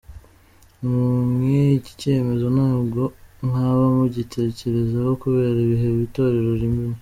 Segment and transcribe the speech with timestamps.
[1.35, 3.01] Mwe iki cyemezo ntabwo
[3.45, 6.95] mwaba mugitekereza kubera ibihe itorero ririmo?.